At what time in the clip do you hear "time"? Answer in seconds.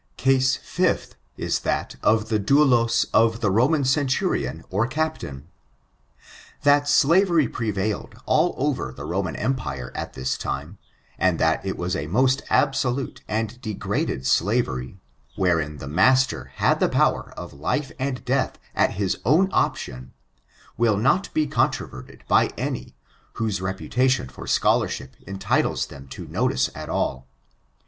10.39-10.79